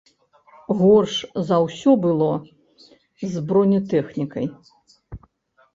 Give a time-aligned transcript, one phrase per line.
[0.79, 1.13] Горш
[1.49, 2.31] за ўсё было
[3.35, 4.45] з бронетэхнікай.